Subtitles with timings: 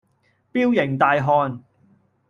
[0.51, 1.59] 彪形大漢